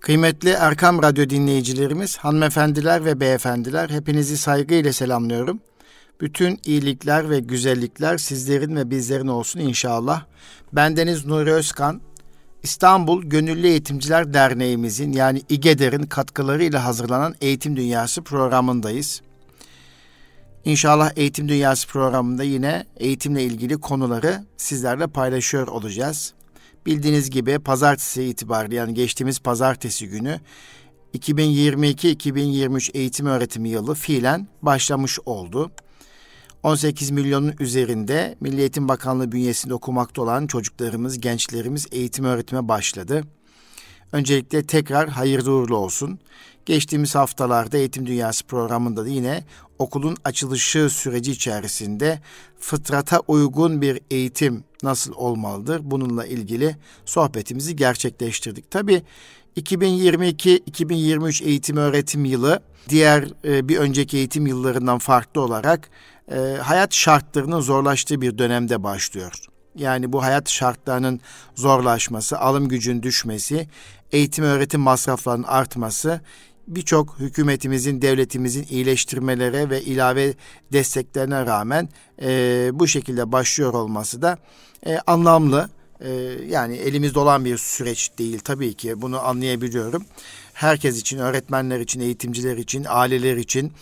[0.00, 5.60] Kıymetli Erkam Radyo dinleyicilerimiz, hanımefendiler ve beyefendiler hepinizi saygıyla selamlıyorum.
[6.20, 10.24] Bütün iyilikler ve güzellikler sizlerin ve bizlerin olsun inşallah.
[10.72, 12.00] Bendeniz Nuri Özkan,
[12.62, 19.22] İstanbul Gönüllü Eğitimciler Derneğimizin yani İGEDER'in katkılarıyla hazırlanan Eğitim Dünyası programındayız.
[20.64, 26.34] İnşallah Eğitim Dünyası programında yine eğitimle ilgili konuları sizlerle paylaşıyor olacağız.
[26.88, 30.40] Bildiğiniz gibi pazartesi itibariyle yani geçtiğimiz pazartesi günü
[31.14, 35.70] 2022-2023 eğitim öğretim yılı fiilen başlamış oldu.
[36.62, 43.24] 18 milyonun üzerinde Milli Eğitim Bakanlığı bünyesinde okumakta olan çocuklarımız, gençlerimiz eğitim öğretime başladı.
[44.12, 46.18] Öncelikle tekrar hayırlı uğurlu olsun.
[46.68, 49.44] Geçtiğimiz haftalarda Eğitim Dünyası programında da yine
[49.78, 52.20] okulun açılışı süreci içerisinde
[52.60, 55.80] fıtrata uygun bir eğitim nasıl olmalıdır?
[55.84, 58.70] Bununla ilgili sohbetimizi gerçekleştirdik.
[58.70, 59.02] Tabii
[59.56, 65.90] 2022-2023 eğitim öğretim yılı diğer e, bir önceki eğitim yıllarından farklı olarak
[66.32, 69.32] e, hayat şartlarının zorlaştığı bir dönemde başlıyor.
[69.74, 71.20] Yani bu hayat şartlarının
[71.54, 73.68] zorlaşması, alım gücün düşmesi,
[74.12, 76.20] eğitim öğretim masraflarının artması
[76.68, 80.34] birçok hükümetimizin, devletimizin iyileştirmelere ve ilave
[80.72, 81.88] desteklerine rağmen
[82.22, 84.38] e, bu şekilde başlıyor olması da
[84.86, 85.70] e, anlamlı.
[86.00, 86.10] E,
[86.48, 90.04] yani elimizde olan bir süreç değil tabii ki bunu anlayabiliyorum.
[90.52, 93.72] Herkes için, öğretmenler için, eğitimciler için, aileler için,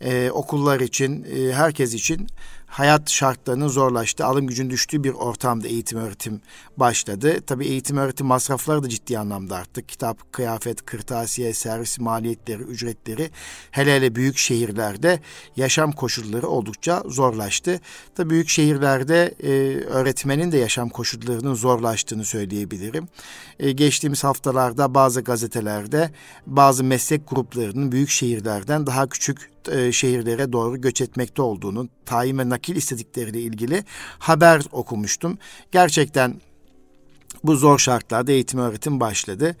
[0.00, 2.26] e, okullar için, e, herkes için
[2.66, 6.40] hayat şartlarının zorlaştı, alım gücün düştüğü bir ortamda eğitim öğretim
[6.76, 7.40] başladı.
[7.46, 9.86] Tabii eğitim öğretim masrafları da ciddi anlamda arttı.
[9.86, 13.30] Kitap, kıyafet, kırtasiye, servis maliyetleri, ücretleri
[13.70, 15.20] hele hele büyük şehirlerde
[15.56, 17.80] yaşam koşulları oldukça zorlaştı.
[18.14, 19.50] Tabii büyük şehirlerde e,
[19.84, 23.08] öğretmenin de yaşam koşullarının zorlaştığını söyleyebilirim.
[23.60, 26.10] E, geçtiğimiz haftalarda bazı gazetelerde
[26.46, 32.48] bazı meslek gruplarının büyük şehirlerden daha küçük e, şehirlere doğru göç etmekte olduğunu, tayin ve
[32.48, 33.84] nakil istedikleriyle ilgili
[34.18, 35.38] haber okumuştum.
[35.72, 36.40] Gerçekten
[37.44, 39.56] bu zor şartlarda eğitim öğretim başladı.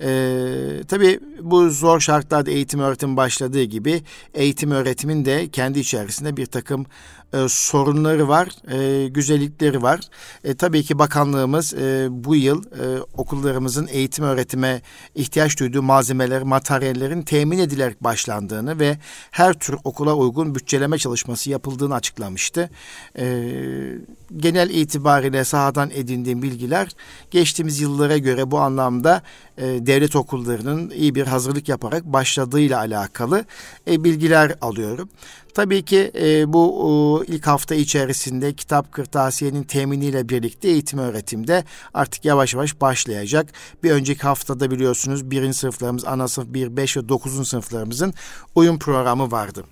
[0.00, 4.02] Ee, tabii bu zor şartlarda eğitim öğretim başladığı gibi
[4.34, 6.86] eğitim öğretimin de kendi içerisinde bir takım
[7.32, 10.00] e, sorunları var, e, güzellikleri var.
[10.44, 14.82] E, tabii ki bakanlığımız e, bu yıl e, okullarımızın eğitim öğretime
[15.14, 18.98] ihtiyaç duyduğu malzemeler, materyallerin temin edilerek başlandığını ve
[19.30, 22.70] her tür okula uygun bütçeleme çalışması yapıldığını açıklamıştı.
[23.18, 23.24] E,
[24.36, 26.88] genel itibariyle sahadan edindiğim bilgiler
[27.30, 29.22] geçtiğimiz yıllara göre bu anlamda
[29.58, 33.44] e, devlet okullarının iyi bir hazırlık yaparak başladığıyla alakalı
[33.90, 35.08] e, bilgiler alıyorum.
[35.54, 42.24] Tabii ki e, bu e, ilk hafta içerisinde kitap kırtasiyenin teminiyle birlikte eğitim öğretimde artık
[42.24, 43.52] yavaş yavaş başlayacak.
[43.82, 47.48] Bir önceki haftada biliyorsunuz birinci sınıflarımız, ana sınıf 1, 5 ve 9.
[47.48, 48.14] sınıflarımızın
[48.54, 49.64] uyum programı vardı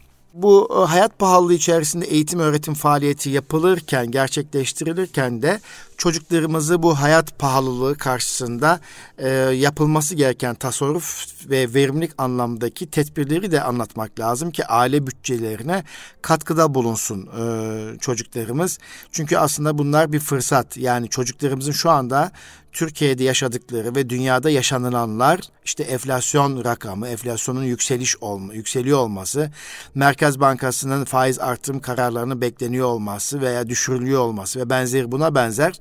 [0.42, 5.60] bu e, hayat pahalılığı içerisinde eğitim öğretim faaliyeti yapılırken, gerçekleştirilirken de
[5.98, 8.80] çocuklarımızı bu hayat pahalılığı karşısında
[9.18, 15.84] e, yapılması gereken tasarruf ve verimlilik anlamdaki tedbirleri de anlatmak lazım ki aile bütçelerine
[16.22, 18.78] katkıda bulunsun e, çocuklarımız.
[19.12, 20.76] Çünkü aslında bunlar bir fırsat.
[20.76, 22.32] Yani çocuklarımızın şu anda
[22.72, 29.50] Türkiye'de yaşadıkları ve dünyada yaşanılanlar işte enflasyon rakamı, enflasyonun yükseliş olma, yükseliyor olması,
[29.94, 35.72] Merkez Bankası'nın faiz artırım kararlarını bekleniyor olması veya düşürülüyor olması ve benzeri buna benzer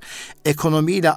[0.44, 1.10] ekonomiyle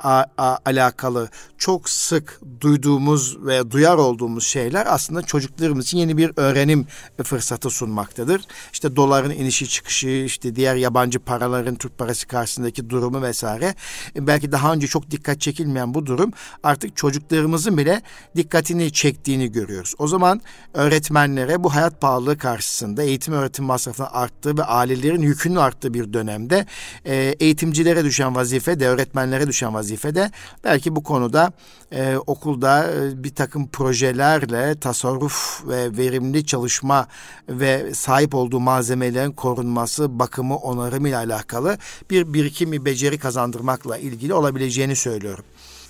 [0.66, 6.88] alakalı çok sık duyduğumuz ve duyar olduğumuz şeyler aslında çocuklarımız için yeni bir öğrenim
[7.24, 8.42] fırsatı sunmaktadır.
[8.74, 13.76] İşte doların inişi çıkışı, işte diğer yabancı paraların Türk parası karşısındaki durumu vesaire.
[14.16, 18.02] Belki daha önce çok dikkat çekilmeyen bu durum artık çocuklarımızın bile
[18.36, 19.94] dikkatini çektiğini görüyoruz.
[19.98, 20.42] O zaman
[20.74, 26.66] öğretmenlere bu hayat pahalılığı karşısında eğitim öğretim masrafının arttığı ve ailelerin yükünün arttığı bir dönemde
[27.06, 30.32] e, eğitimcilere düşen vazife de öğretmenlere düşen vazife de
[30.64, 31.54] belki bu konuda
[31.92, 37.08] e, okulda e, bir takım projelerle tasarruf ve verimli çalışma
[37.50, 41.78] ve sahip olduğu malzemelerin korunması, bakımı, onarımı ile alakalı
[42.10, 45.46] bir birikim, bir beceri kazandırmakla ilgili olabileceğini söylüyorum.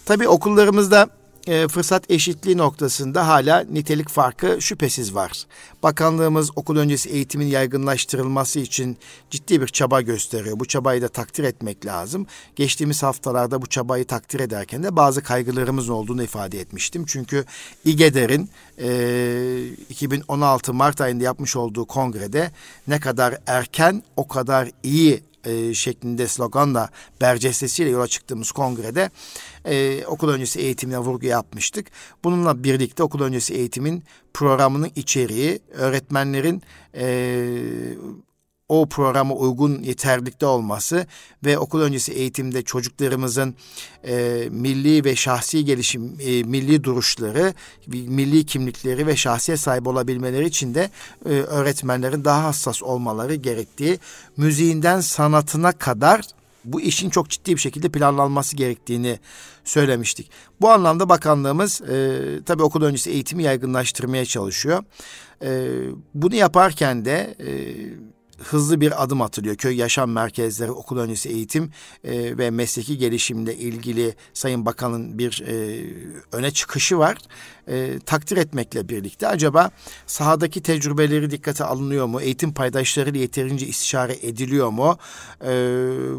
[0.05, 5.45] Tabii okullarımızda e, fırsat eşitliği noktasında hala nitelik farkı şüphesiz var.
[5.83, 8.97] Bakanlığımız okul öncesi eğitimin yaygınlaştırılması için
[9.29, 10.59] ciddi bir çaba gösteriyor.
[10.59, 12.27] Bu çabayı da takdir etmek lazım.
[12.55, 17.05] Geçtiğimiz haftalarda bu çabayı takdir ederken de bazı kaygılarımız olduğunu ifade etmiştim.
[17.07, 17.45] Çünkü
[17.85, 22.51] İGEDER'in e, 2016 Mart ayında yapmış olduğu kongrede
[22.87, 26.89] ne kadar erken o kadar iyi e, şeklinde sloganla
[27.21, 29.09] bercestesiyle yola çıktığımız kongrede
[29.65, 31.87] e, okul öncesi eğitimine vurgu yapmıştık.
[32.23, 34.03] Bununla birlikte okul öncesi eğitimin
[34.33, 36.61] programının içeriği, öğretmenlerin
[36.95, 37.05] e,
[38.71, 41.05] o programa uygun yeterlikte olması
[41.45, 43.55] ve okul öncesi eğitimde çocuklarımızın
[44.03, 47.53] e, milli ve şahsi gelişim, e, milli duruşları,
[47.87, 50.89] milli kimlikleri ve şahsiyet sahibi olabilmeleri için de
[51.25, 53.99] e, öğretmenlerin daha hassas olmaları gerektiği,
[54.37, 56.21] müziğinden sanatına kadar
[56.65, 59.19] bu işin çok ciddi bir şekilde planlanması gerektiğini
[59.63, 60.31] söylemiştik.
[60.61, 64.83] Bu anlamda bakanlığımız e, tabii okul öncesi eğitimi yaygınlaştırmaya çalışıyor.
[65.43, 65.69] E,
[66.13, 67.51] bunu yaparken de e,
[68.43, 69.55] hızlı bir adım atılıyor.
[69.55, 71.71] Köy yaşam merkezleri, okul öncesi eğitim
[72.03, 75.83] e, ve mesleki gelişimle ilgili Sayın Bakan'ın bir e,
[76.31, 77.17] öne çıkışı var.
[77.71, 79.71] E, takdir etmekle birlikte acaba
[80.07, 82.21] sahadaki tecrübeleri dikkate alınıyor mu?
[82.21, 84.97] Eğitim paydaşlarıyla yeterince istişare ediliyor mu?
[85.45, 85.51] E,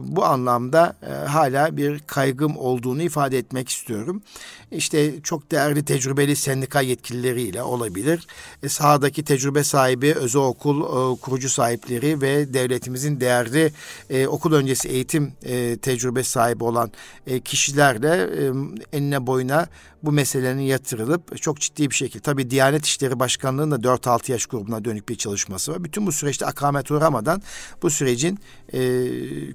[0.02, 4.22] bu anlamda e, hala bir kaygım olduğunu ifade etmek istiyorum.
[4.70, 8.26] İşte çok değerli tecrübeli sendika yetkilileriyle olabilir.
[8.62, 13.72] E, sahadaki tecrübe sahibi özel okul e, kurucu sahipleri ve devletimizin değerli
[14.10, 16.90] e, okul öncesi eğitim e, tecrübe sahibi olan
[17.26, 18.52] e, kişilerle e,
[18.96, 19.68] enine boyuna
[20.02, 24.84] bu meselelerin yatırılıp çok ciddi bir şekilde tabii Diyanet İşleri Başkanlığı'nın da 4-6 yaş grubuna
[24.84, 25.84] dönük bir çalışması var.
[25.84, 27.42] Bütün bu süreçte akamet uğramadan
[27.82, 28.38] bu sürecin
[28.72, 28.80] e,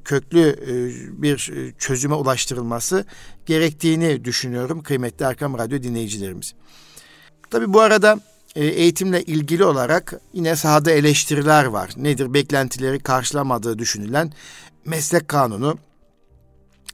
[0.06, 0.74] köklü e,
[1.22, 3.06] bir çözüme ulaştırılması
[3.46, 6.54] gerektiğini düşünüyorum kıymetli Erkam Radyo dinleyicilerimiz.
[7.50, 8.20] Tabii bu arada
[8.56, 11.92] e, eğitimle ilgili olarak yine sahada eleştiriler var.
[11.98, 12.34] Nedir?
[12.34, 14.34] Beklentileri karşılamadığı düşünülen
[14.86, 15.78] meslek kanunu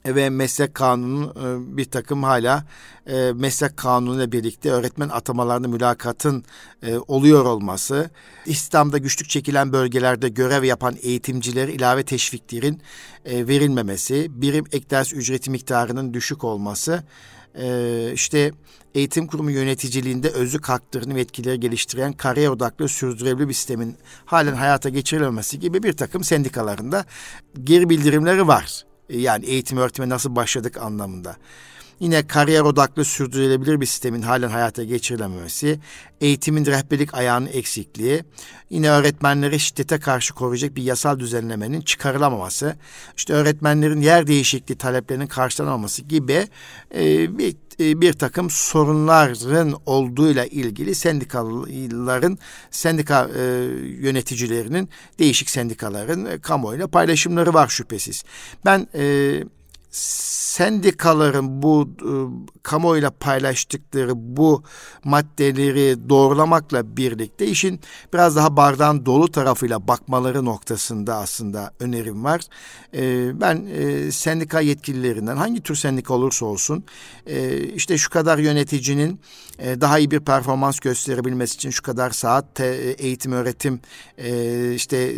[0.06, 2.64] ve meslek kanunu e, bir takım hala
[3.06, 6.44] e, meslek kanunuyla birlikte öğretmen atamalarında mülakatın
[7.08, 8.10] oluyor olması,
[8.46, 12.82] İslam'da güçlük çekilen bölgelerde görev yapan eğitimcileri ilave teşviklerin
[13.26, 17.04] verilmemesi, birim ek ders ücreti miktarının düşük olması,
[18.14, 18.52] işte
[18.94, 24.88] eğitim kurumu yöneticiliğinde özlük haklarını ve etkileri geliştiren kariyer odaklı sürdürülebilir bir sistemin halen hayata
[24.88, 27.04] geçirilmemesi gibi bir takım sendikalarında
[27.64, 28.84] geri bildirimleri var.
[29.08, 31.36] Yani eğitim öğretime nasıl başladık anlamında.
[32.00, 35.80] Yine kariyer odaklı sürdürülebilir bir sistemin halen hayata geçirilememesi,
[36.20, 38.24] eğitimin rehberlik ayağının eksikliği,
[38.70, 42.76] yine öğretmenleri şiddete karşı koruyacak bir yasal düzenlemenin çıkarılamaması,
[43.16, 46.48] işte öğretmenlerin yer değişikliği taleplerinin karşılanamaması gibi
[46.94, 52.38] e, bir, e, bir takım sorunların olduğuyla ilgili sendikaların,
[52.70, 53.42] sendika e,
[54.00, 54.88] yöneticilerinin,
[55.18, 58.24] değişik sendikaların e, kamuoyuyla paylaşımları var şüphesiz.
[58.64, 59.34] Ben e,
[59.94, 62.12] sendikaların bu e,
[62.62, 64.62] kamuoyuyla paylaştıkları bu
[65.04, 67.80] maddeleri doğrulamakla birlikte işin
[68.12, 72.40] biraz daha bardağın dolu tarafıyla bakmaları noktasında aslında önerim var.
[72.94, 76.84] E, ben e, sendika yetkililerinden hangi tür sendika olursa olsun
[77.26, 79.20] e, işte şu kadar yöneticinin
[79.58, 82.66] e, daha iyi bir performans gösterebilmesi için şu kadar saat te,
[82.98, 83.80] eğitim öğretim
[84.18, 85.14] e, işte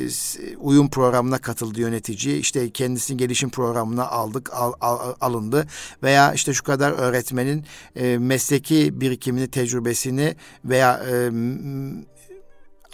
[0.59, 5.67] uyum programına katıldı yönetici işte kendisini gelişim programına aldık al, al, alındı
[6.03, 7.65] veya işte şu kadar öğretmenin
[7.97, 11.31] e, mesleki birikimini tecrübesini veya e,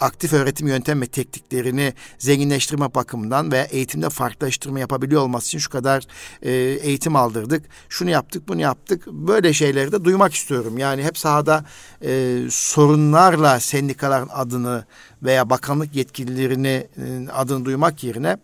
[0.03, 6.07] aktif öğretim yöntem ve tekniklerini zenginleştirme bakımından veya eğitimde farklılaştırma yapabiliyor olması için şu kadar
[6.41, 7.65] e, eğitim aldırdık.
[7.89, 9.07] Şunu yaptık, bunu yaptık.
[9.07, 10.77] Böyle şeyleri de duymak istiyorum.
[10.77, 11.65] Yani hep sahada
[12.01, 14.85] e, sorunlarla sendikaların adını
[15.23, 18.37] veya bakanlık yetkililerini e, adını duymak yerine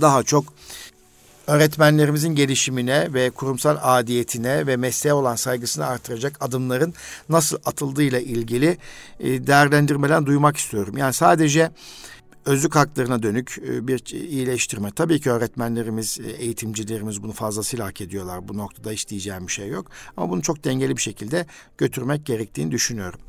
[0.00, 0.44] daha çok
[1.46, 6.94] öğretmenlerimizin gelişimine ve kurumsal adiyetine ve mesleğe olan saygısını artıracak adımların
[7.28, 8.78] nasıl atıldığıyla ilgili
[9.20, 10.98] e, değerlendirmeler duymak istiyorum.
[10.98, 11.70] Yani sadece
[12.46, 14.90] özlük haklarına dönük e, bir iyileştirme.
[14.90, 18.48] Tabii ki öğretmenlerimiz, e, eğitimcilerimiz bunu fazlasıyla hak ediyorlar.
[18.48, 19.86] Bu noktada hiç diyeceğim bir şey yok.
[20.16, 21.46] Ama bunu çok dengeli bir şekilde
[21.78, 23.20] götürmek gerektiğini düşünüyorum.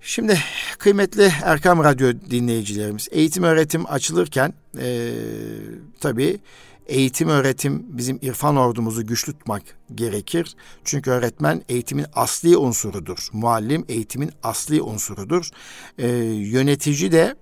[0.00, 0.38] Şimdi
[0.78, 5.12] kıymetli Erkam Radyo dinleyicilerimiz, eğitim öğretim açılırken e,
[6.00, 6.38] tabii
[6.88, 9.62] eğitim öğretim bizim irfan ordumuzu güçlü tutmak
[9.94, 10.56] gerekir.
[10.84, 13.28] Çünkü öğretmen eğitimin asli unsurudur.
[13.32, 15.48] Muallim eğitimin asli unsurudur.
[15.98, 17.34] Ee, yönetici de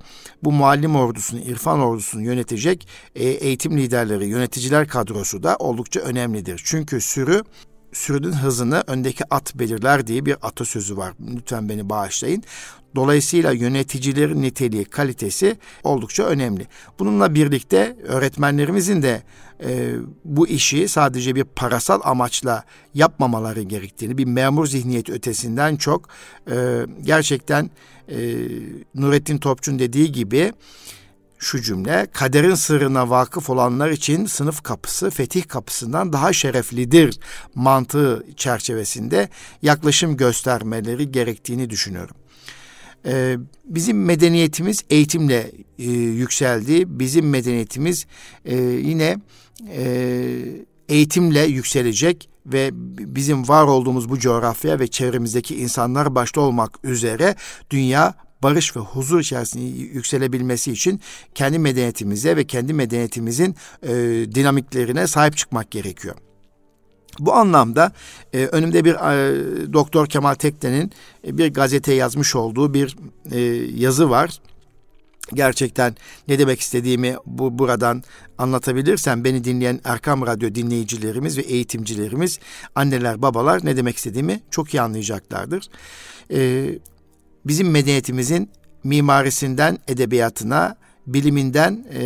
[0.44, 6.62] bu muallim ordusunu, irfan ordusunu yönetecek e, eğitim liderleri, yöneticiler kadrosu da oldukça önemlidir.
[6.64, 7.42] Çünkü sürü
[7.92, 11.12] sürünün hızını öndeki at belirler diye bir atasözü var.
[11.36, 12.42] Lütfen beni bağışlayın.
[12.96, 16.66] Dolayısıyla yöneticilerin niteliği, kalitesi oldukça önemli.
[16.98, 19.22] Bununla birlikte öğretmenlerimizin de
[19.64, 26.08] e, bu işi sadece bir parasal amaçla yapmamaları gerektiğini, bir memur zihniyeti ötesinden çok
[26.50, 27.70] e, gerçekten
[28.08, 28.16] e,
[28.94, 30.52] Nurettin Topçu'nun dediği gibi
[31.38, 37.20] şu cümle kaderin sırrına vakıf olanlar için sınıf kapısı fetih kapısından daha şereflidir
[37.54, 39.28] mantığı çerçevesinde
[39.62, 42.16] yaklaşım göstermeleri gerektiğini düşünüyorum.
[43.06, 46.98] Ee, bizim medeniyetimiz eğitimle e, yükseldi.
[47.00, 48.06] Bizim medeniyetimiz
[48.44, 49.16] e, yine
[49.76, 49.84] e,
[50.88, 52.70] eğitimle yükselecek ve
[53.16, 57.34] bizim var olduğumuz bu coğrafya ve çevremizdeki insanlar başta olmak üzere
[57.70, 61.00] dünya barış ve huzur içerisinde yükselebilmesi için
[61.34, 63.94] kendi medeniyetimize ve kendi medeniyetimizin e,
[64.34, 66.14] dinamiklerine sahip çıkmak gerekiyor.
[67.18, 67.92] Bu anlamda
[68.32, 70.92] e, önümde bir e, Doktor Kemal Tekne'nin
[71.26, 72.96] e, bir gazete yazmış olduğu bir
[73.30, 73.40] e,
[73.74, 74.40] yazı var.
[75.34, 75.96] Gerçekten
[76.28, 78.02] ne demek istediğimi bu buradan
[78.38, 82.38] anlatabilirsem beni dinleyen Erkam Radyo dinleyicilerimiz ve eğitimcilerimiz,
[82.74, 85.68] anneler, babalar ne demek istediğimi çok iyi anlayacaklardır.
[86.32, 86.68] E,
[87.46, 88.50] bizim medeniyetimizin
[88.84, 92.02] mimarisinden edebiyatına, biliminden e,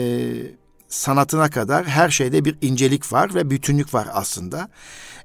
[0.90, 4.68] sanatına kadar her şeyde bir incelik var ve bütünlük var aslında.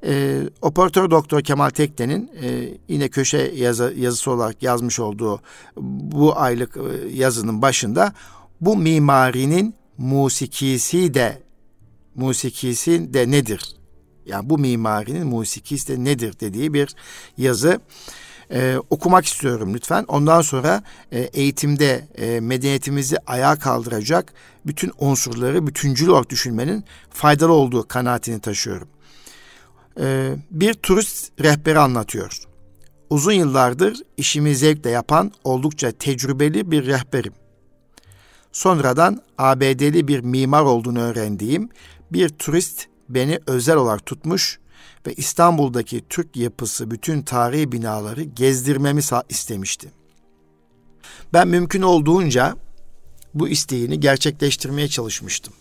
[0.06, 5.42] E, operatör Doktor Kemal Tekne'nin e, yine köşe yazı, yazısı olarak yazmış olduğu
[5.78, 8.14] bu aylık e, yazının başında
[8.62, 11.42] bu mimarinin musikisi de
[12.16, 13.76] musikisi de nedir?
[14.26, 16.96] Yani bu mimarinin musikisi de nedir dediği bir
[17.38, 17.80] yazı
[18.52, 20.06] e, okumak istiyorum lütfen.
[20.08, 24.34] Ondan sonra e, eğitimde e, medeniyetimizi ayağa kaldıracak
[24.66, 28.88] bütün unsurları bütüncül olarak düşünmenin faydalı olduğu kanaatini taşıyorum.
[30.00, 32.40] E, bir turist rehberi anlatıyor.
[33.10, 37.34] Uzun yıllardır işimi zevkle yapan oldukça tecrübeli bir rehberim.
[38.52, 41.70] Sonradan ABD'li bir mimar olduğunu öğrendiğim
[42.12, 44.60] bir turist beni özel olarak tutmuş
[45.08, 49.92] ve İstanbul'daki Türk yapısı bütün tarihi binaları gezdirmemi istemişti.
[51.34, 52.56] Ben mümkün olduğunca
[53.34, 55.54] bu isteğini gerçekleştirmeye çalışmıştım.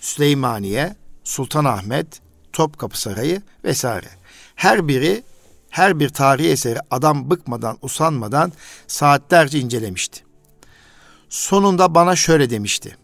[0.00, 2.20] Süleymaniye, Sultanahmet,
[2.52, 4.08] Topkapı Sarayı vesaire.
[4.54, 5.22] Her biri
[5.70, 8.52] her bir tarihi eseri adam bıkmadan, usanmadan
[8.86, 10.24] saatlerce incelemişti.
[11.28, 12.96] Sonunda bana şöyle demişti.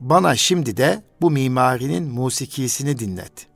[0.00, 3.46] Bana şimdi de bu mimarinin musikisini dinlet.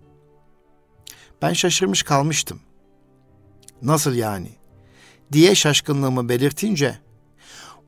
[1.42, 2.60] Ben şaşırmış kalmıştım.
[3.82, 4.58] Nasıl yani?
[5.32, 6.98] diye şaşkınlığımı belirtince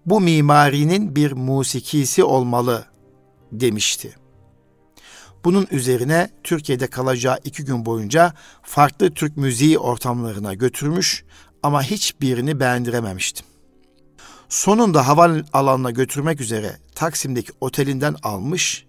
[0.06, 2.84] bu mimarinin bir musikisi olmalı
[3.52, 4.14] demişti.
[5.44, 11.24] Bunun üzerine Türkiye'de kalacağı iki gün boyunca farklı Türk müziği ortamlarına götürmüş
[11.62, 13.46] ama hiçbirini beğendirememiştim.
[14.48, 18.86] Sonunda havaalanına götürmek üzere Taksim'deki otelinden almış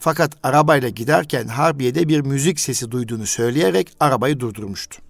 [0.00, 5.02] fakat arabayla giderken Harbiye'de bir müzik sesi duyduğunu söyleyerek arabayı durdurmuştu.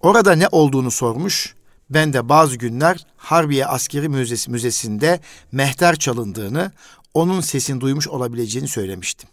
[0.00, 1.54] Orada ne olduğunu sormuş,
[1.90, 5.20] ben de bazı günler Harbiye Askeri Müzesi Müzesi'nde
[5.52, 6.72] mehter çalındığını,
[7.14, 9.28] onun sesini duymuş olabileceğini söylemiştim.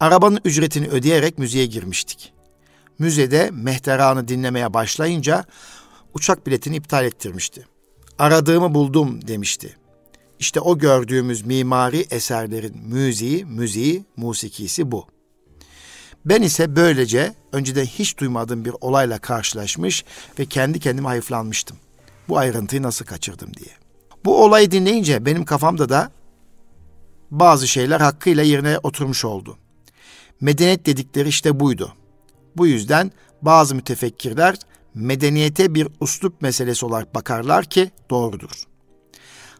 [0.00, 2.32] Arabanın ücretini ödeyerek müzeye girmiştik.
[2.98, 5.44] Müzede mehteranı dinlemeye başlayınca
[6.14, 7.66] uçak biletini iptal ettirmişti.
[8.18, 9.76] Aradığımı buldum demişti.
[10.38, 15.06] İşte o gördüğümüz mimari eserlerin müziği, müziği, musikisi bu.
[16.24, 20.04] Ben ise böylece önceden hiç duymadığım bir olayla karşılaşmış
[20.38, 21.76] ve kendi kendime hayıflanmıştım.
[22.28, 23.70] Bu ayrıntıyı nasıl kaçırdım diye.
[24.24, 26.10] Bu olayı dinleyince benim kafamda da
[27.30, 29.58] bazı şeyler hakkıyla yerine oturmuş oldu.
[30.40, 31.92] Medeniyet dedikleri işte buydu.
[32.56, 34.56] Bu yüzden bazı mütefekkirler
[34.94, 38.68] medeniyete bir uslup meselesi olarak bakarlar ki doğrudur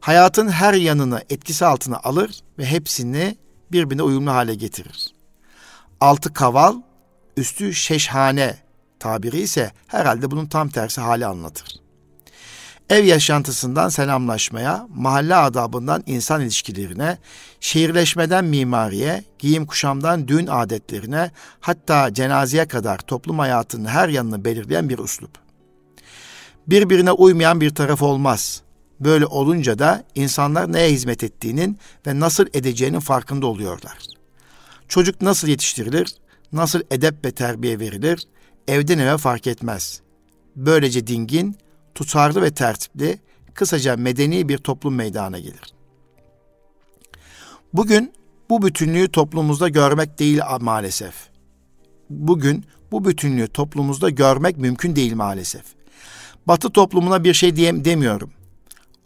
[0.01, 3.37] hayatın her yanını etkisi altına alır ve hepsini
[3.73, 5.15] birbirine uyumlu hale getirir.
[6.01, 6.75] Altı kaval,
[7.37, 8.57] üstü şeşhane
[8.99, 11.81] tabiri ise herhalde bunun tam tersi hali anlatır.
[12.91, 17.19] Ev yaşantısından selamlaşmaya, mahalle adabından insan ilişkilerine,
[17.61, 24.99] şehirleşmeden mimariye, giyim kuşamdan düğün adetlerine, hatta cenazeye kadar toplum hayatının her yanını belirleyen bir
[24.99, 25.31] uslup.
[26.67, 28.63] Birbirine uymayan bir taraf olmaz.
[29.01, 33.99] Böyle olunca da insanlar neye hizmet ettiğinin ve nasıl edeceğinin farkında oluyorlar.
[34.89, 36.15] Çocuk nasıl yetiştirilir,
[36.53, 38.29] nasıl edep ve terbiye verilir,
[38.69, 40.01] evden eve fark etmez.
[40.57, 41.57] Böylece dingin,
[41.95, 43.19] tutarlı ve tertipli,
[43.55, 45.75] kısaca medeni bir toplum meydana gelir.
[47.73, 48.13] Bugün
[48.51, 51.15] bu bütünlüğü toplumumuzda görmek değil maalesef.
[52.11, 55.63] Bugün bu bütünlüğü toplumumuzda görmek mümkün değil maalesef.
[56.47, 58.31] Batı toplumuna bir şey diyem demiyorum.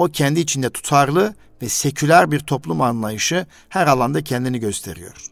[0.02, 5.26] O kendi içinde tutarlı ve seküler bir toplum anlayışı her alanda kendini gösteriyor.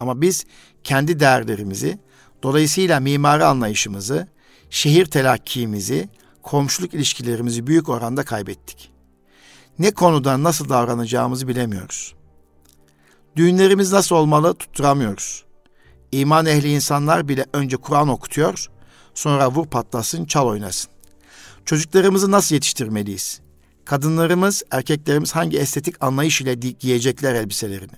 [0.00, 0.44] Ama biz
[0.84, 1.98] kendi değerlerimizi,
[2.42, 4.28] dolayısıyla mimari anlayışımızı,
[4.70, 6.08] şehir telakkimizi,
[6.42, 8.92] komşuluk ilişkilerimizi büyük oranda kaybettik.
[9.78, 12.14] ne konuda nasıl davranacağımızı bilemiyoruz.
[13.36, 15.44] Düğünlerimiz nasıl olmalı tutturamıyoruz.
[16.12, 18.66] İman ehli insanlar bile önce Kur'an okutuyor,
[19.14, 20.90] sonra vur patlasın, çal oynasın.
[21.64, 23.45] Çocuklarımızı nasıl yetiştirmeliyiz?
[23.86, 27.96] Kadınlarımız, erkeklerimiz hangi estetik anlayış ile giyecekler elbiselerini?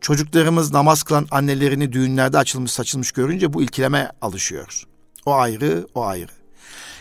[0.00, 4.84] Çocuklarımız namaz kılan annelerini düğünlerde açılmış saçılmış görünce bu ilkileme alışıyor.
[5.26, 6.30] O ayrı, o ayrı.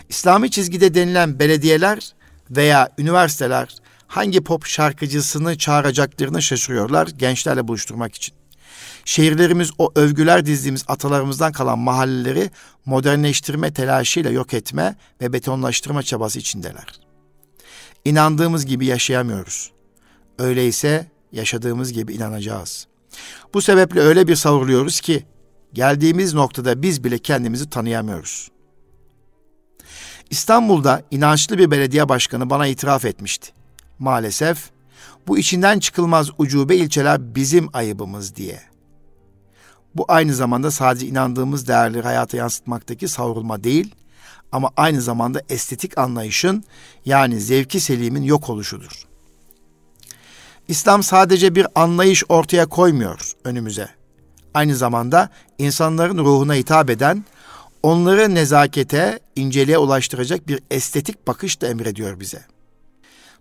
[0.10, 2.14] İslami çizgide denilen belediyeler
[2.52, 3.76] veya üniversiteler
[4.08, 8.36] hangi pop şarkıcısını çağıracaklarını şaşırıyorlar gençlerle buluşturmak için.
[9.06, 12.50] Şehirlerimiz o övgüler dizdiğimiz atalarımızdan kalan mahalleleri
[12.86, 17.03] modernleştirme telaşıyla yok etme ve betonlaştırma çabası içindeler.
[18.06, 19.72] İnandığımız gibi yaşayamıyoruz.
[20.40, 22.88] Öyleyse yaşadığımız gibi inanacağız.
[23.54, 25.26] Bu sebeple öyle bir savruluyoruz ki
[25.74, 28.52] geldiğimiz noktada biz bile kendimizi tanıyamıyoruz.
[30.30, 33.52] İstanbul'da inançlı bir belediye başkanı bana itiraf etmişti.
[34.00, 34.70] Maalesef
[35.28, 38.62] bu içinden çıkılmaz ucube ilçeler bizim ayıbımız diye.
[39.96, 43.96] Bu aynı zamanda sadece inandığımız değerleri hayata yansıtmaktaki savrulma değil
[44.54, 46.64] ama aynı zamanda estetik anlayışın
[47.06, 49.08] yani zevki selimin yok oluşudur.
[50.68, 53.90] İslam sadece bir anlayış ortaya koymuyor önümüze.
[54.54, 57.26] Aynı zamanda insanların ruhuna hitap eden,
[57.84, 62.46] onları nezakete, inceliğe ulaştıracak bir estetik bakış da emrediyor bize.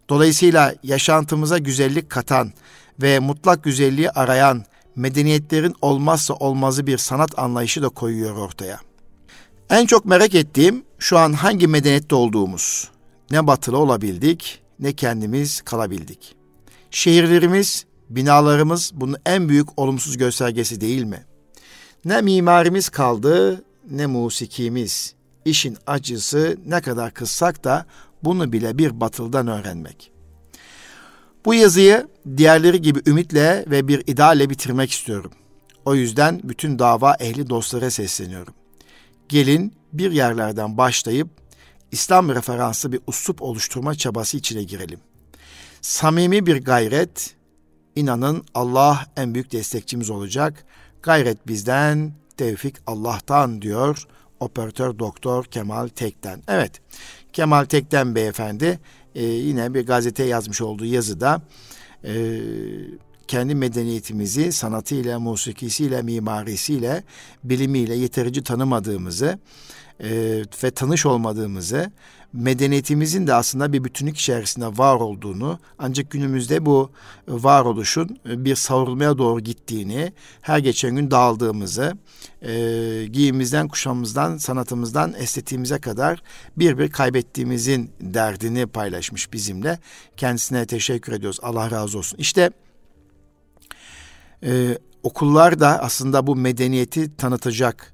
[0.08, 2.52] Dolayısıyla yaşantımıza güzellik katan
[3.02, 4.64] ve mutlak güzelliği arayan
[4.96, 8.80] medeniyetlerin olmazsa olmazı bir sanat anlayışı da koyuyor ortaya.
[9.70, 12.90] En çok merak ettiğim şu an hangi medeniyette olduğumuz.
[13.30, 16.34] Ne batılı olabildik ne kendimiz kalabildik.
[16.90, 21.24] Şehirlerimiz, binalarımız bunun en büyük olumsuz göstergesi değil mi?
[22.04, 25.14] Ne mimarimiz kaldı ne musikimiz.
[25.44, 27.86] İşin acısı ne kadar kızsak da
[28.24, 30.12] bunu bile bir batıldan öğrenmek.
[31.44, 35.32] Bu yazıyı diğerleri gibi ümitle ve bir idealle bitirmek istiyorum.
[35.84, 38.54] O yüzden bütün dava ehli dostlara sesleniyorum.
[39.28, 41.28] Gelin bir yerlerden başlayıp
[41.90, 45.00] İslam referanslı bir usup oluşturma çabası içine girelim.
[45.80, 47.34] Samimi bir gayret,
[47.96, 50.64] inanın Allah en büyük destekçimiz olacak.
[51.02, 54.06] Gayret bizden, tevfik Allah'tan diyor
[54.40, 56.42] operatör doktor Kemal Tekten.
[56.48, 56.80] Evet,
[57.32, 58.78] Kemal Tekten beyefendi
[59.14, 61.42] e, yine bir gazete yazmış olduğu yazıda
[62.04, 62.40] e,
[63.28, 67.02] kendi medeniyetimizi sanatıyla, musikisiyle, mimarisiyle,
[67.44, 69.38] bilimiyle yeterince tanımadığımızı
[70.02, 71.92] e, ve tanış olmadığımızı
[72.32, 76.90] medeniyetimizin de aslında bir bütünlük içerisinde var olduğunu ancak günümüzde bu
[77.28, 81.92] varoluşun bir savrulmaya doğru gittiğini her geçen gün dağıldığımızı
[82.42, 82.52] e,
[83.12, 86.22] giyimimizden kuşamımızdan sanatımızdan estetiğimize kadar
[86.56, 89.78] bir bir kaybettiğimizin derdini paylaşmış bizimle.
[90.16, 91.38] Kendisine teşekkür ediyoruz.
[91.42, 92.18] Allah razı olsun.
[92.18, 92.50] İşte
[94.44, 97.92] e, okullar da aslında bu medeniyeti tanıtacak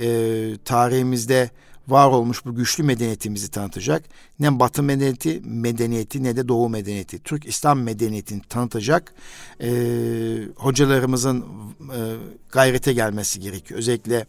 [0.00, 1.50] e, tarihimizde
[1.88, 4.04] var olmuş bu güçlü medeniyetimizi tanıtacak.
[4.40, 7.18] Ne Batı medeniyeti, medeniyeti ne de Doğu medeniyeti.
[7.18, 9.14] Türk İslam medeniyetini tanıtacak
[9.62, 9.70] e,
[10.56, 11.44] hocalarımızın
[11.80, 11.98] e,
[12.52, 13.80] gayrete gelmesi gerekiyor.
[13.80, 14.26] Özellikle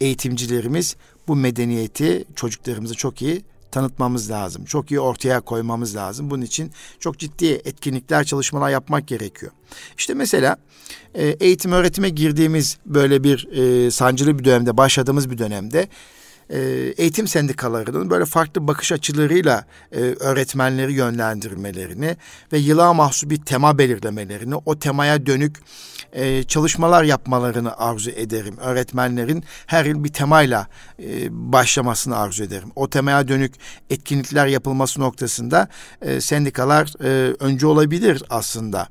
[0.00, 0.96] eğitimcilerimiz
[1.28, 3.44] bu medeniyeti çocuklarımıza çok iyi
[3.76, 4.64] tanıtmamız lazım.
[4.64, 6.30] Çok iyi ortaya koymamız lazım.
[6.30, 9.52] Bunun için çok ciddi etkinlikler, çalışmalar yapmak gerekiyor.
[9.98, 10.56] İşte mesela
[11.14, 15.88] e, eğitim öğretime girdiğimiz böyle bir e, sancılı bir dönemde, başladığımız bir dönemde
[16.50, 16.58] e,
[16.96, 22.16] eğitim sendikalarının böyle farklı bakış açılarıyla e, öğretmenleri yönlendirmelerini
[22.52, 25.56] ve yıla mahsus bir tema belirlemelerini, o temaya dönük
[26.12, 28.56] e, çalışmalar yapmalarını arzu ederim.
[28.60, 30.66] Öğretmenlerin her yıl bir temayla
[31.02, 32.68] e, başlamasını arzu ederim.
[32.76, 33.54] O temaya dönük
[33.90, 35.68] etkinlikler yapılması noktasında
[36.02, 38.88] e, sendikalar e, önce olabilir aslında.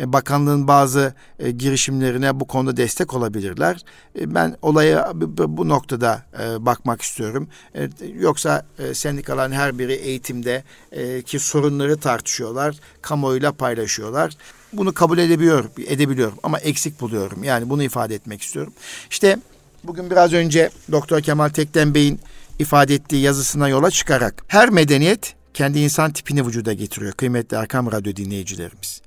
[0.00, 3.84] E, bakanlığın bazı e, girişimlerine bu konuda destek olabilirler.
[4.18, 7.48] E, ben olaya bu, noktada e, bakmak istiyorum.
[7.74, 14.36] E, yoksa e, sendikaların her biri eğitimde e, ki sorunları tartışıyorlar, kamuoyuyla paylaşıyorlar.
[14.72, 17.44] Bunu kabul edebiliyorum, edebiliyorum ama eksik buluyorum.
[17.44, 18.72] Yani bunu ifade etmek istiyorum.
[19.10, 19.36] İşte
[19.84, 22.20] bugün biraz önce Doktor Kemal Tekten Bey'in
[22.58, 28.16] ifade ettiği yazısına yola çıkarak her medeniyet kendi insan tipini vücuda getiriyor kıymetli Erkam Radyo
[28.16, 29.02] dinleyicilerimiz.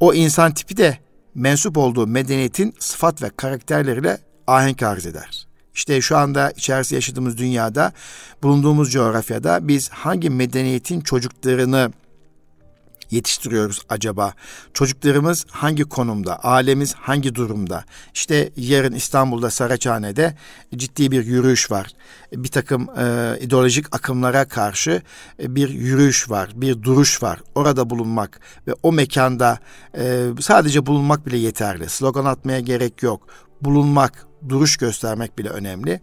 [0.00, 0.98] O insan tipi de
[1.34, 5.47] mensup olduğu medeniyetin sıfat ve karakterleriyle ahenk arz eder.
[5.78, 7.92] İşte şu anda içerisinde yaşadığımız dünyada,
[8.42, 11.92] bulunduğumuz coğrafyada biz hangi medeniyetin çocuklarını
[13.10, 14.34] yetiştiriyoruz acaba?
[14.74, 16.36] Çocuklarımız hangi konumda?
[16.36, 17.84] Ailemiz hangi durumda?
[18.14, 20.34] İşte yarın İstanbul'da Saraçhane'de
[20.76, 21.92] ciddi bir yürüyüş var.
[22.32, 25.02] Bir takım e, ideolojik akımlara karşı
[25.42, 27.40] e, bir yürüyüş var, bir duruş var.
[27.54, 29.58] Orada bulunmak ve o mekanda
[29.98, 31.88] e, sadece bulunmak bile yeterli.
[31.88, 33.47] Slogan atmaya gerek yok.
[33.62, 36.00] Bulunmak, duruş göstermek bile önemli.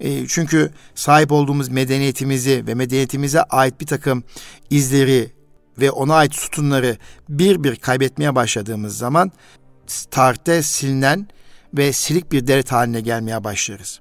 [0.00, 4.24] E, çünkü sahip olduğumuz medeniyetimizi ve medeniyetimize ait bir takım
[4.70, 5.32] izleri
[5.80, 6.96] ve ona ait sütunları
[7.28, 9.32] bir bir kaybetmeye başladığımız zaman
[10.10, 11.28] tarihte silinen
[11.74, 14.00] ve silik bir devlet haline gelmeye başlarız.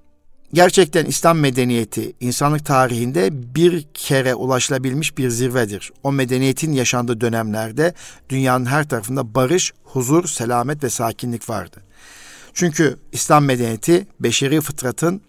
[0.54, 5.92] Gerçekten İslam medeniyeti insanlık tarihinde bir kere ulaşılabilmiş bir zirvedir.
[6.04, 7.94] O medeniyetin yaşandığı dönemlerde
[8.30, 11.84] dünyanın her tarafında barış, huzur, selamet ve sakinlik vardı.
[12.54, 15.22] Çünkü İslam medeniyeti beşeri fıtratın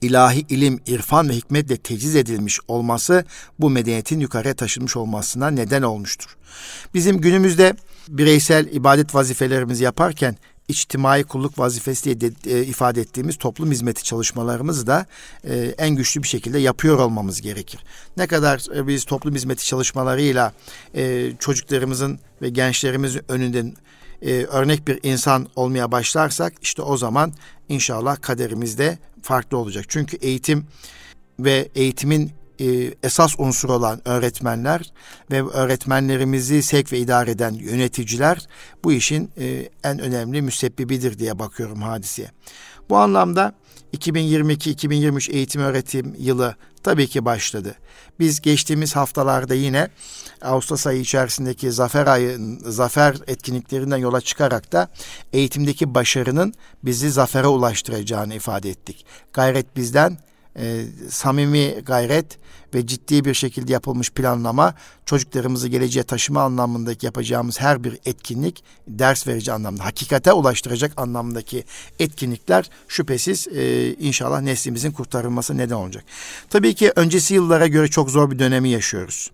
[0.00, 3.24] ilahi ilim, irfan ve hikmetle teciz edilmiş olması
[3.58, 6.36] bu medeniyetin yukarıya taşınmış olmasına neden olmuştur.
[6.94, 7.76] Bizim günümüzde
[8.08, 10.36] bireysel ibadet vazifelerimizi yaparken
[10.68, 15.06] içtimai kulluk vazifesi diye de, e, ifade ettiğimiz toplum hizmeti çalışmalarımızı da
[15.44, 17.80] e, en güçlü bir şekilde yapıyor olmamız gerekir.
[18.16, 20.52] Ne kadar e, biz toplum hizmeti çalışmalarıyla
[20.94, 23.64] e, çocuklarımızın ve gençlerimizin önünde
[24.22, 27.32] e, örnek bir insan olmaya başlarsak işte o zaman
[27.68, 29.84] inşallah kaderimizde farklı olacak.
[29.88, 30.66] Çünkü eğitim
[31.40, 34.92] ve eğitimin e, esas unsur olan öğretmenler
[35.30, 38.46] ve öğretmenlerimizi sevk ve idare eden yöneticiler
[38.84, 42.30] bu işin e, en önemli müsebbibidir diye bakıyorum hadiseye.
[42.90, 43.52] Bu anlamda
[43.94, 47.74] 2022-2023 eğitim öğretim yılı tabii ki başladı.
[48.18, 49.88] Biz geçtiğimiz haftalarda yine
[50.42, 54.88] Ağustos ayı içerisindeki zafer ayı zafer etkinliklerinden yola çıkarak da
[55.32, 59.06] eğitimdeki başarının bizi zafere ulaştıracağını ifade ettik.
[59.32, 60.18] Gayret bizden,
[60.58, 62.38] e, samimi gayret
[62.76, 64.74] ve ciddi bir şekilde yapılmış planlama
[65.06, 71.64] çocuklarımızı geleceğe taşıma anlamındaki yapacağımız her bir etkinlik ders verici anlamda, hakikate ulaştıracak anlamdaki
[71.98, 76.04] etkinlikler şüphesiz e, inşallah neslimizin kurtarılması neden olacak.
[76.50, 79.30] Tabii ki öncesi yıllara göre çok zor bir dönemi yaşıyoruz.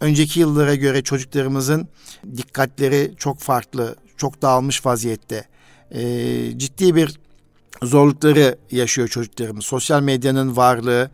[0.00, 1.88] Önceki yıllara göre çocuklarımızın
[2.36, 5.44] dikkatleri çok farklı, çok dağılmış vaziyette.
[5.90, 6.02] E,
[6.58, 7.20] ciddi bir
[7.82, 9.64] zorlukları yaşıyor çocuklarımız.
[9.64, 11.10] Sosyal medyanın varlığı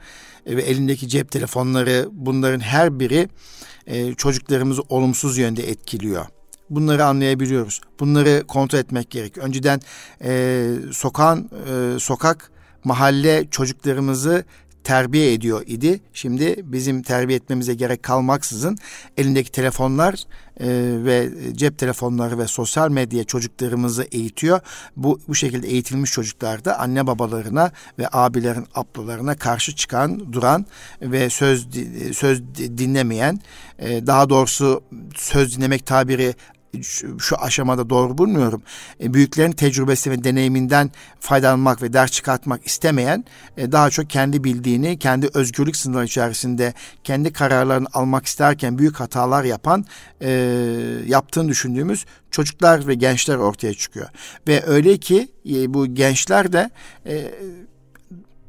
[0.46, 3.28] ve elindeki cep telefonları bunların her biri
[3.86, 6.26] e, çocuklarımızı olumsuz yönde etkiliyor.
[6.70, 7.80] Bunları anlayabiliyoruz.
[8.00, 9.38] Bunları kontrol etmek gerek.
[9.38, 9.80] Önceden
[10.24, 12.50] e, sokan e, sokak
[12.84, 14.44] mahalle çocuklarımızı
[14.86, 16.00] terbiye ediyor idi.
[16.12, 18.78] Şimdi bizim terbiye etmemize gerek kalmaksızın
[19.16, 20.14] elindeki telefonlar
[20.60, 20.68] e,
[21.04, 24.60] ve cep telefonları ve sosyal medya çocuklarımızı eğitiyor.
[24.96, 30.66] Bu bu şekilde eğitilmiş çocuklar da anne babalarına ve abilerin ablalarına karşı çıkan, duran
[31.02, 31.68] ve söz
[32.12, 33.40] söz dinlemeyen,
[33.78, 34.82] e, daha doğrusu
[35.16, 36.34] söz dinlemek tabiri
[36.82, 38.62] şu, aşamada doğru bulmuyorum.
[39.00, 43.24] E, büyüklerin tecrübesi ve deneyiminden faydalanmak ve ders çıkartmak istemeyen
[43.56, 49.44] e, daha çok kendi bildiğini, kendi özgürlük sınırları içerisinde kendi kararlarını almak isterken büyük hatalar
[49.44, 49.84] yapan,
[50.22, 50.30] e,
[51.06, 54.08] yaptığını düşündüğümüz çocuklar ve gençler ortaya çıkıyor.
[54.48, 56.70] Ve öyle ki e, bu gençler de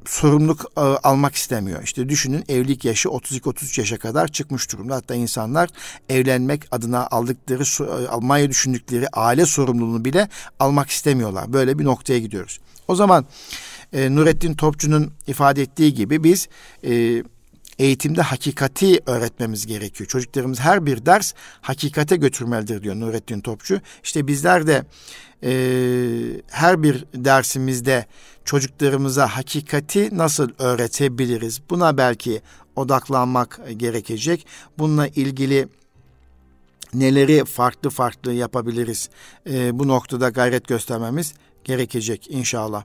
[0.10, 1.84] sorumluluk e, almak istemiyor.
[1.84, 4.96] İşte düşünün evlilik yaşı 32-33 yaşa kadar çıkmış durumda.
[4.96, 5.70] Hatta insanlar
[6.10, 7.63] evlenmek adına aldıkları,
[8.04, 11.54] e, almayı düşündükleri aile sorumluluğunu bile almak istemiyorlar.
[11.54, 12.60] Böyle bir noktaya gidiyoruz.
[12.88, 13.26] O zaman
[13.93, 16.50] e, Nurettin Topçu'nun ifade ettiği gibi biz
[16.84, 17.24] e,
[17.80, 20.08] eğitimde hakikati öğretmemiz gerekiyor.
[20.08, 23.82] Çocuklarımız her bir ders hakikate götürmelidir diyor Nurettin Topçu.
[24.04, 24.84] İşte bizler de
[25.44, 25.52] e,
[26.48, 28.06] her bir dersimizde
[28.46, 31.62] çocuklarımıza hakikati nasıl öğretebiliriz?
[31.70, 32.42] Buna belki
[32.76, 34.48] odaklanmak gerekecek.
[34.78, 35.68] Bununla ilgili
[36.94, 39.10] neleri farklı farklı yapabiliriz?
[39.50, 42.84] E, bu noktada gayret göstermemiz gerekecek inşallah.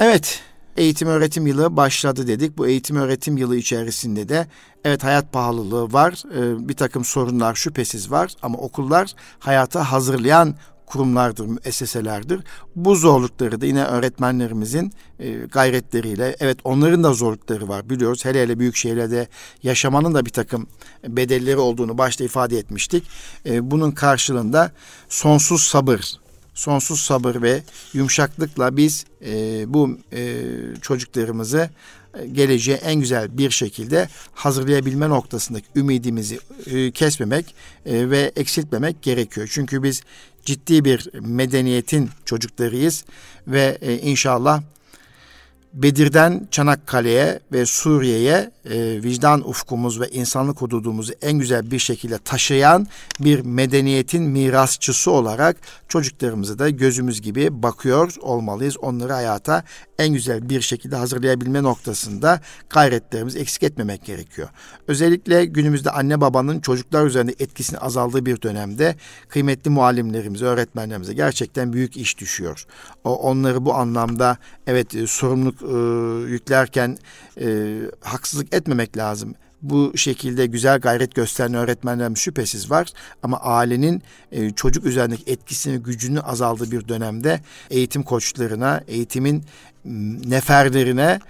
[0.00, 0.42] Evet,
[0.78, 2.58] eğitim öğretim yılı başladı dedik.
[2.58, 4.46] Bu eğitim öğretim yılı içerisinde de
[4.84, 10.54] evet hayat pahalılığı var, e, bir takım sorunlar şüphesiz var ama okullar hayata hazırlayan
[10.86, 12.40] kurumlardır, müesseselerdir.
[12.76, 18.24] Bu zorlukları da yine öğretmenlerimizin e, gayretleriyle, evet onların da zorlukları var biliyoruz.
[18.24, 19.28] Hele hele büyük şehirlerde
[19.62, 20.66] yaşamanın da bir takım
[21.08, 23.04] bedelleri olduğunu başta ifade etmiştik.
[23.46, 24.72] E, bunun karşılığında
[25.08, 26.18] sonsuz sabır,
[26.58, 30.42] sonsuz sabır ve yumuşaklıkla biz e, bu e,
[30.82, 31.70] çocuklarımızı
[32.14, 37.54] e, geleceğe en güzel bir şekilde hazırlayabilme noktasındaki ümidimizi e, kesmemek
[37.86, 39.48] e, ve eksiltmemek gerekiyor.
[39.50, 40.02] Çünkü biz
[40.44, 43.04] ciddi bir medeniyetin çocuklarıyız
[43.46, 44.62] ve e, inşallah
[45.74, 52.86] Bedir'den Çanakkale'ye ve Suriye'ye e, vicdan ufkumuz ve insanlık hududumuzu en güzel bir şekilde taşıyan
[53.20, 55.56] bir medeniyetin mirasçısı olarak
[55.88, 58.76] çocuklarımızı da gözümüz gibi bakıyor olmalıyız.
[58.78, 59.64] Onları hayata
[59.98, 64.48] en güzel bir şekilde hazırlayabilme noktasında gayretlerimizi eksik etmemek gerekiyor.
[64.88, 68.96] Özellikle günümüzde anne babanın çocuklar üzerinde etkisini azaldığı bir dönemde
[69.28, 72.66] kıymetli muallimlerimize, öğretmenlerimize gerçekten büyük iş düşüyor.
[73.04, 75.06] O onları bu anlamda evet e,
[75.58, 76.98] sorumluluk e, yüklerken
[77.40, 82.88] e, haksızlık etmemek lazım bu şekilde güzel gayret gösteren öğretmenlerimiz şüphesiz var.
[83.22, 87.40] Ama ailenin e, çocuk üzerindeki etkisini, gücünü azaldığı bir dönemde
[87.70, 89.44] eğitim koçlarına, eğitimin
[90.24, 91.20] neferlerine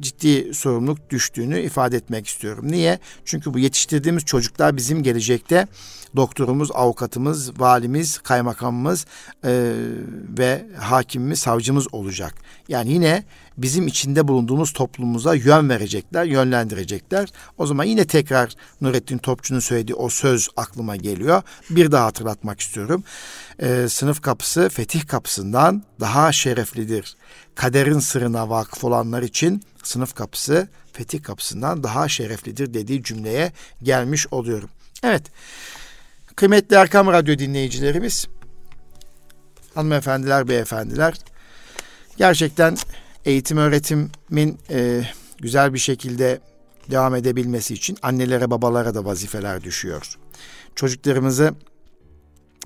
[0.00, 2.64] ciddi sorumluluk düştüğünü ifade etmek istiyorum.
[2.70, 2.98] Niye?
[3.24, 5.66] Çünkü bu yetiştirdiğimiz çocuklar bizim gelecekte
[6.16, 9.06] doktorumuz, avukatımız, valimiz, kaymakamımız
[9.44, 9.72] e,
[10.38, 12.34] ve hakimimiz, savcımız olacak.
[12.68, 13.24] Yani yine
[13.58, 17.28] bizim içinde bulunduğumuz toplumumuza yön verecekler, yönlendirecekler.
[17.58, 21.42] O zaman yine tekrar Nurettin Topçu'nun söylediği o söz aklıma geliyor.
[21.70, 23.04] Bir daha hatırlatmak istiyorum.
[23.60, 27.16] E, sınıf kapısı fetih kapısından daha şereflidir.
[27.54, 34.70] Kaderin sırrına vakıf olanlar için sınıf kapısı fetih kapısından daha şereflidir dediği cümleye gelmiş oluyorum.
[35.02, 35.22] Evet.
[36.36, 38.28] Kıymetli Erkam Radyo dinleyicilerimiz,
[39.74, 41.14] hanımefendiler, beyefendiler,
[42.16, 42.76] gerçekten
[43.24, 45.02] eğitim öğretimin e,
[45.38, 46.40] güzel bir şekilde
[46.90, 50.18] devam edebilmesi için annelere babalara da vazifeler düşüyor.
[50.74, 51.54] Çocuklarımızı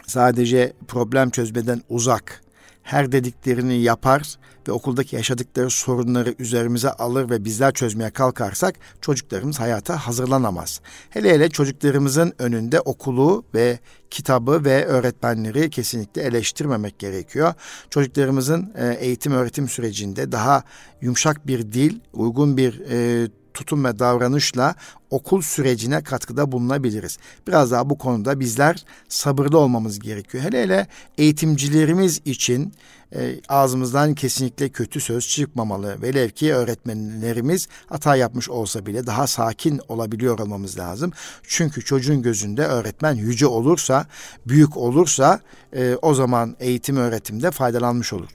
[0.07, 2.45] sadece problem çözmeden uzak,
[2.83, 4.37] her dediklerini yapar
[4.69, 10.81] ve okuldaki yaşadıkları sorunları üzerimize alır ve bizler çözmeye kalkarsak çocuklarımız hayata hazırlanamaz.
[11.11, 13.79] Hele hele çocuklarımızın önünde okulu ve
[14.11, 17.55] kitabı ve öğretmenleri kesinlikle eleştirmemek gerekiyor.
[17.91, 20.63] Çocuklarımızın e, eğitim öğretim sürecinde daha
[21.01, 24.75] yumuşak bir dil, uygun bir e, tutum ve davranışla
[25.15, 27.19] okul sürecine katkıda bulunabiliriz.
[27.47, 30.45] Biraz daha bu konuda bizler sabırlı olmamız gerekiyor.
[30.45, 30.87] Hele hele
[31.19, 32.73] eğitimcilerimiz için
[33.15, 36.03] e, ağzımızdan kesinlikle kötü söz çıkmamalı.
[36.03, 41.13] Velev ki öğretmenlerimiz hata yapmış olsa bile daha sakin olabiliyor olmamız lazım.
[41.43, 44.07] Çünkü çocuğun gözünde öğretmen yüce olursa,
[44.47, 45.41] büyük olursa
[45.77, 48.29] e, o zaman eğitim öğretimde faydalanmış olur.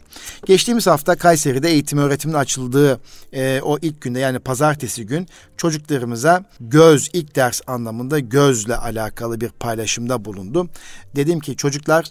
[0.45, 2.99] Geçtiğimiz hafta Kayseri'de eğitim öğretimin açıldığı
[3.33, 9.49] e, o ilk günde yani pazartesi gün çocuklarımıza göz ilk ders anlamında gözle alakalı bir
[9.49, 10.69] paylaşımda bulundum.
[11.15, 12.05] Dedim ki çocuklar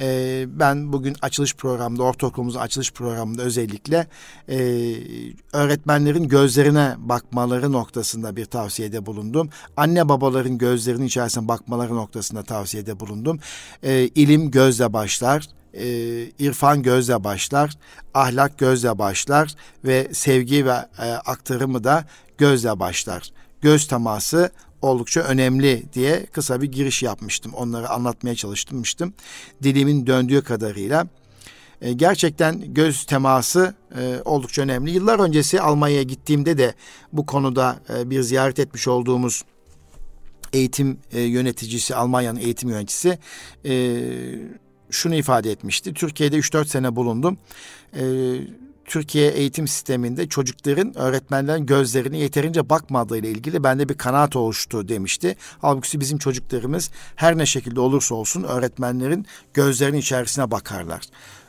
[0.00, 4.06] e, ben bugün açılış programında ortaokulumuzun açılış programında özellikle
[4.48, 4.58] e,
[5.52, 9.50] öğretmenlerin gözlerine bakmaları noktasında bir tavsiyede bulundum.
[9.76, 13.38] Anne babaların gözlerinin içerisine bakmaları noktasında tavsiyede bulundum.
[13.82, 15.86] E, ilim gözle başlar e,
[16.38, 17.70] irfan gözle başlar,
[18.14, 22.04] ahlak gözle başlar ve sevgi ve e, aktarımı da
[22.38, 23.30] gözle başlar.
[23.62, 24.50] Göz teması
[24.82, 27.52] oldukça önemli diye kısa bir giriş yapmıştım.
[27.54, 29.14] Onları anlatmaya çalışmıştım.
[29.62, 31.06] Dilimin döndüğü kadarıyla.
[31.80, 34.90] E, gerçekten göz teması e, oldukça önemli.
[34.90, 36.74] Yıllar öncesi Almanya'ya gittiğimde de
[37.12, 39.44] bu konuda e, bir ziyaret etmiş olduğumuz
[40.52, 43.18] eğitim e, yöneticisi, Almanya'nın eğitim yöneticisi
[43.64, 44.02] e,
[44.90, 45.94] şunu ifade etmişti.
[45.94, 47.38] Türkiye'de 3-4 sene bulundum.
[47.94, 48.02] E,
[48.90, 55.36] Türkiye eğitim sisteminde çocukların öğretmenlerin gözlerine yeterince bakmadığı ile ilgili bende bir kanaat oluştu demişti.
[55.60, 61.02] Halbuki bizim çocuklarımız her ne şekilde olursa olsun öğretmenlerin gözlerinin içerisine bakarlar.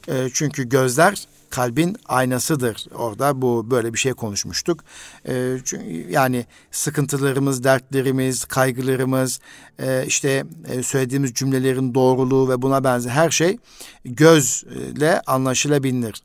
[0.08, 2.86] E, çünkü gözler kalbin aynasıdır.
[2.96, 4.84] Orada bu böyle bir şey konuşmuştuk.
[5.28, 9.40] E, çünkü yani sıkıntılarımız, dertlerimiz, kaygılarımız,
[9.80, 13.58] e, işte e, söylediğimiz cümlelerin doğruluğu ve buna benzer her şey
[14.06, 16.22] gözle anlaşılabilir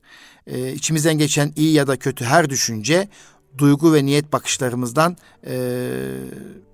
[0.46, 3.08] e, içimizden geçen iyi ya da kötü her düşünce
[3.58, 5.56] duygu ve niyet bakışlarımızdan e,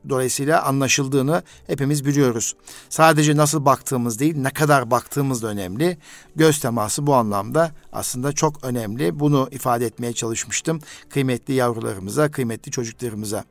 [0.09, 2.57] dolayısıyla anlaşıldığını hepimiz biliyoruz.
[2.89, 5.99] Sadece nasıl baktığımız değil, ne kadar baktığımız da önemli.
[6.37, 9.21] Göz teması bu anlamda aslında çok önemli.
[9.21, 10.81] Bunu ifade etmeye çalışmıştım
[11.11, 13.45] kıymetli yavrularımıza, kıymetli çocuklarımıza.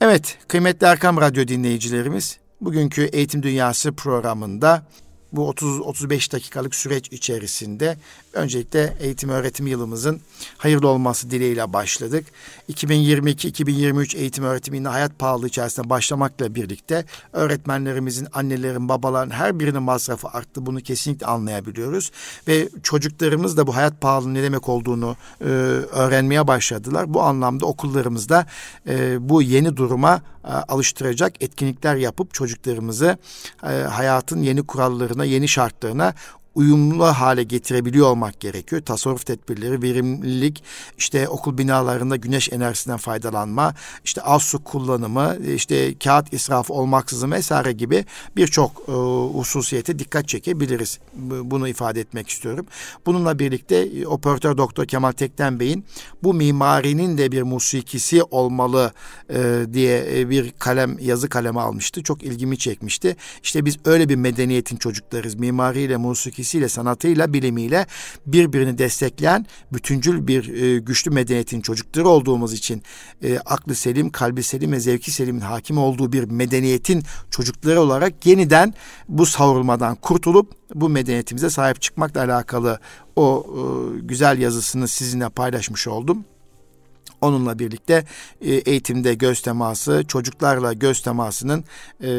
[0.00, 4.86] Evet, kıymetli Erkam Radyo dinleyicilerimiz, bugünkü Eğitim Dünyası programında
[5.32, 7.96] bu 30-35 dakikalık süreç içerisinde
[8.34, 10.20] öncelikle eğitim öğretim yılımızın
[10.58, 12.26] hayırlı olması dileğiyle başladık.
[12.72, 20.66] 2022-2023 eğitim öğretiminde hayat pahalı içerisinde başlamakla birlikte öğretmenlerimizin, annelerin, babaların her birinin masrafı arttı.
[20.66, 22.10] Bunu kesinlikle anlayabiliyoruz.
[22.48, 27.14] Ve çocuklarımız da bu hayat pahalı ne demek olduğunu e, öğrenmeye başladılar.
[27.14, 28.46] Bu anlamda okullarımızda
[28.88, 33.18] e, bu yeni duruma e, alıştıracak etkinlikler yapıp çocuklarımızı
[33.62, 36.14] e, hayatın yeni kurallarına, yeni şartlarına
[36.54, 38.82] uyumlu hale getirebiliyor olmak gerekiyor.
[38.82, 40.64] Tasarruf tedbirleri, verimlilik,
[40.98, 47.72] işte okul binalarında güneş enerjisinden faydalanma, işte az su kullanımı, işte kağıt israfı olmaksızın vesaire
[47.72, 48.04] gibi
[48.36, 48.92] birçok e,
[49.38, 50.98] hususiyete dikkat çekebiliriz.
[51.44, 52.66] Bunu ifade etmek istiyorum.
[53.06, 55.84] Bununla birlikte e, operatör doktor Kemal Tekten Bey'in
[56.22, 58.92] bu mimarinin de bir musikisi olmalı
[59.30, 62.02] e, diye e, bir kalem yazı kalemi almıştı.
[62.02, 63.16] Çok ilgimi çekmişti.
[63.42, 65.34] İşte biz öyle bir medeniyetin çocuklarız.
[65.34, 65.96] Mimariyle,
[66.44, 67.86] musikisiyle, sanatıyla, bilimiyle
[68.26, 72.82] birbirini destekleyen bütüncül bir e, güçlü medeniyetin çocukları olduğumuz için
[73.22, 78.74] e, aklı selim, kalbi selim ve zevki selimin hakim olduğu bir medeniyetin çocukları olarak yeniden
[79.08, 82.78] bu savrulmadan kurtulup bu medeniyetimize sahip çıkmakla alakalı
[83.16, 83.60] o e,
[84.00, 86.24] güzel yazısını sizinle paylaşmış oldum.
[87.24, 88.04] Onunla birlikte
[88.40, 91.64] e, eğitimde göz teması, çocuklarla göz temasının
[92.02, 92.10] e,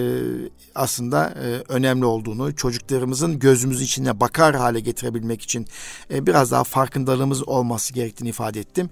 [0.75, 5.67] aslında e, önemli olduğunu, çocuklarımızın gözümüz içine bakar hale getirebilmek için
[6.09, 8.89] biraz daha farkındalığımız olması gerektiğini ifade ettim.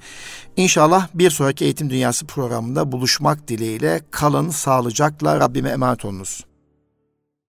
[0.58, 6.53] İnşallah bir sonraki Eğitim Dünyası programında buluşmak dileğiyle kalın sağlıcakla Rabbime emanet olunuz.